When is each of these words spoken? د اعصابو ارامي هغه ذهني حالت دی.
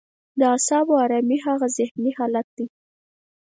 د 0.39 0.41
اعصابو 0.53 0.93
ارامي 1.03 1.37
هغه 1.45 1.67
ذهني 1.77 2.11
حالت 2.17 2.47
دی. 2.57 2.65